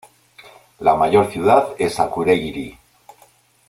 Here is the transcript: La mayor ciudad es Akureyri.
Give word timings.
La 0.79 0.95
mayor 0.95 1.31
ciudad 1.31 1.75
es 1.77 1.99
Akureyri. 1.99 2.75